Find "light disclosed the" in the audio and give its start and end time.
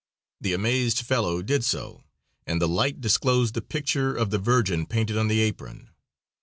2.67-3.61